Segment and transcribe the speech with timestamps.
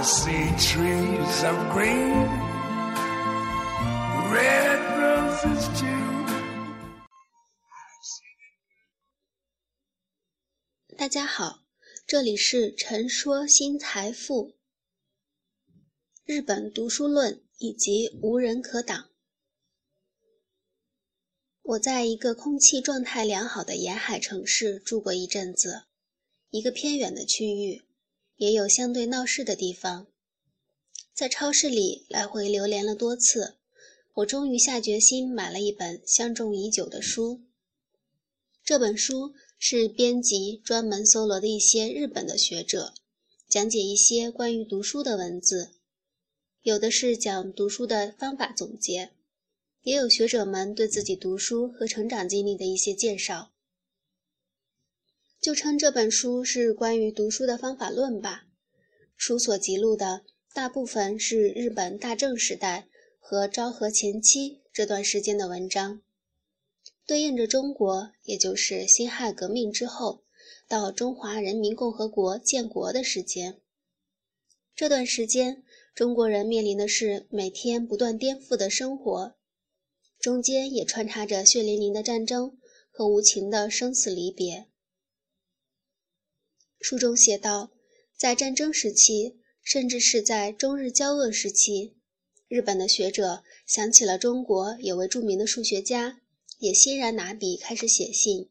[0.00, 2.28] See trees of green,
[4.30, 6.24] red roses too.
[10.96, 11.64] 大家好，
[12.06, 14.54] 这里是陈说新财富。
[16.24, 19.10] 日本读书论以及无人可挡。
[21.62, 25.86] 我在一个空气状态良好的沿海城市住过一阵子，
[26.50, 27.87] 一个偏远的区域，
[28.38, 30.06] 也有相对闹市的地方。
[31.12, 33.56] 在超市里来回流连了多次，
[34.14, 37.42] 我终于下决心买了一本相中已久的书。
[38.64, 42.94] 这本书是编辑专门搜罗的一些日本的学者，
[43.48, 45.70] 讲解一些关于读书的文字，
[46.62, 49.10] 有的是讲读书的方法总结。
[49.82, 53.52] 也有学者们对自己读书和成长经历的一些介绍，
[55.48, 58.44] 就称这本书是关于读书的方法论吧。
[59.16, 60.20] 书所记录的
[60.52, 62.86] 大部分是日本大正时代
[63.18, 66.02] 和昭和前期这段时间的文章，
[67.06, 70.22] 对应着中国，也就是辛亥革命之后
[70.68, 73.56] 到中华人民共和国建国的时间。
[74.76, 75.62] 这段时间，
[75.94, 79.34] 中国人面临的是每天不断颠覆的生活。
[80.20, 82.58] 中间也穿插着血淋淋的战争
[82.90, 84.66] 和无情的生死离别。
[86.80, 87.70] 书中写道，
[88.16, 91.94] 在战争时期，甚至是在中日交恶时期，
[92.46, 96.20] 日本的学者想起了中国有位著名的数学家，
[96.58, 98.48] 也欣然拿笔开始写信。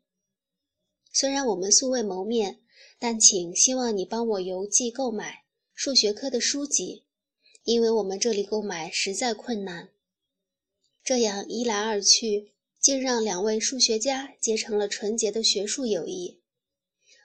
[1.11, 2.59] 虽然我们素未谋面，
[2.99, 7.05] 但请希望你帮我邮寄购买数学科的书籍，
[7.63, 9.89] 因为我们这里购买实在困难。
[11.03, 16.41] 这样一来二去，竟让两位数学家结成了纯洁的学术友谊。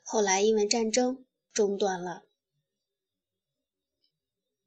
[0.03, 2.25] 后来因为战争中断了。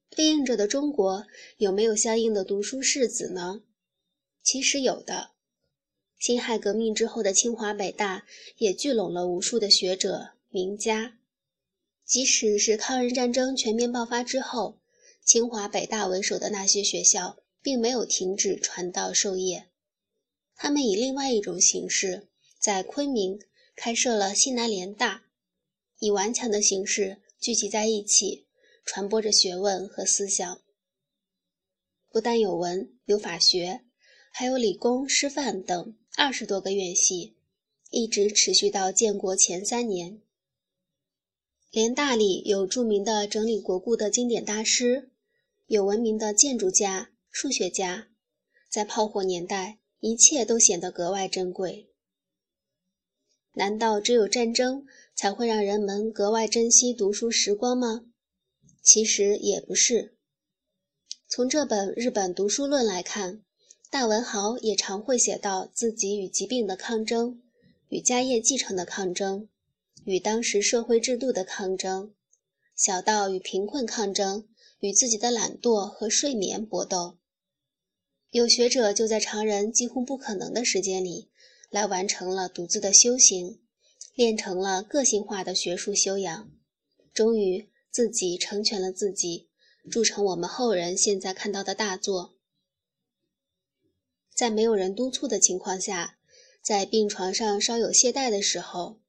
[0.10, 3.62] 对应着的中国有没有相应的读书士子呢？
[4.42, 5.32] 其实有的。
[6.18, 8.26] 辛亥革命之后的清华北大
[8.58, 11.18] 也聚拢了无数的学者名家。
[12.04, 14.80] 即使是抗日战争全面爆发之后，
[15.24, 17.38] 清华北大为首的那些学校。
[17.66, 19.66] 并没有停止传道授业，
[20.56, 22.28] 他们以另外一种形式
[22.60, 23.42] 在昆明
[23.76, 25.25] 开设了西南联大，
[26.00, 28.46] 以顽强的形式聚集在一起，
[28.86, 30.62] 传播着学问和思想。
[32.12, 33.82] 不但有文有法学，
[34.32, 37.36] 还有理工、师范等二十多个院系，
[37.90, 40.22] 一直持续到建国前三年。
[41.72, 45.10] 联大里有著名的整理国故的经典大师，
[45.68, 47.12] 有闻名的建筑家。
[47.30, 48.08] 数学家，
[48.70, 51.90] 在炮火年代，一切都显得格外珍贵。
[53.56, 54.86] 难道只有战争
[55.16, 58.02] 才会让人们格外珍惜读书时光吗？
[58.84, 60.18] 其实也不是。
[61.28, 63.42] 从这本《日本读书论》来看，
[63.90, 67.42] 大文豪也常会写到自己与疾病的抗争，
[67.88, 69.48] 与家业继承的抗争，
[70.04, 72.14] 与当时社会制度的抗争，
[72.76, 74.48] 小到与贫困抗争，
[74.80, 77.18] 与自己的懒惰和睡眠搏斗。
[78.32, 81.30] 有学者就在常人几乎不可能的时间里，
[81.70, 83.62] 来完成了独自的修行，
[84.16, 86.50] 练成了个性化的学术修养，
[87.14, 89.50] 终于自己成全了自己，
[89.92, 92.38] 铸成我们后人现在看到的大作。
[94.34, 96.18] 在没有人督促的情况下，
[96.62, 99.02] 在病床上稍有懈怠的时候，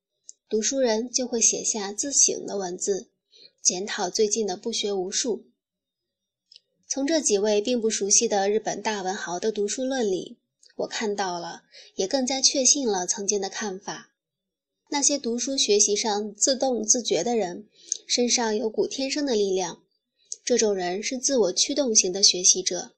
[0.48, 3.10] 读书人就会写下自省的文字，
[3.62, 5.46] 检讨最近的不学无术。
[6.88, 10.40] 从这几位并不熟悉的日本大文豪的读书论里，
[10.74, 11.62] 我看到了，
[11.94, 14.10] 也更加确信了曾经的看法。
[14.88, 17.68] 那些读书学习上自动自觉的人，
[18.06, 19.82] 身上有股天生的力量。
[20.44, 22.92] 这种人是自我驱动型的学习者。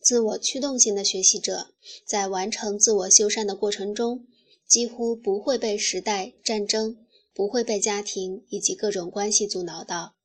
[0.00, 1.74] 自我驱动型的学习者，
[2.04, 4.26] 在完成自我修缮的过程中，
[4.66, 6.96] 几乎不会被时代、战争，
[7.32, 10.16] 不会被家庭以及各种关系阻挠到。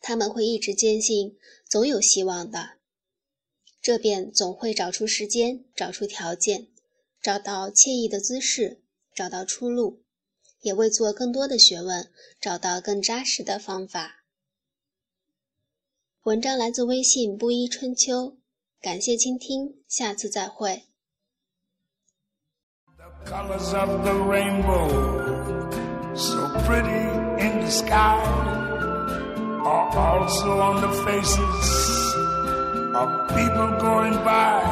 [0.00, 1.38] 他们会一直坚信，
[1.70, 2.72] 总有希望的。
[3.80, 6.66] 这便总会找出时间，找出条件，
[7.24, 8.82] 找到惬意的姿势，
[9.14, 10.02] 找到出路，
[10.60, 14.26] 也为做更多的学问找到更扎实的方法。
[16.24, 18.36] 文章来自微信布衣春秋，
[18.78, 20.84] 感谢倾听，下次再会。
[29.96, 32.23] are also on the faces
[32.94, 34.62] of people going by.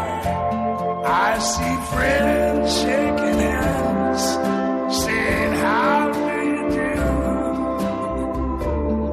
[1.05, 4.23] I see friends shaking hands,
[5.05, 6.95] saying, How do you do?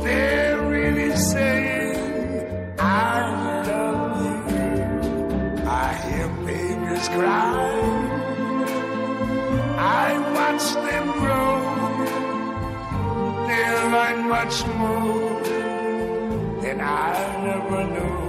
[0.03, 2.83] They're really saying, I
[3.67, 4.37] love you.
[5.65, 7.49] I hear babies cry.
[10.05, 10.07] I
[10.37, 11.57] watch them grow.
[13.47, 15.41] They learn much more
[16.61, 16.85] than I
[17.55, 18.28] ever knew.